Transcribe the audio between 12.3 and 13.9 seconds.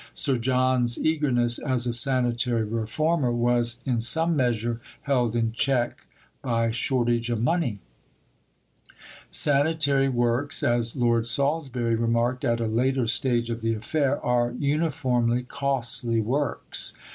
at a later stage of the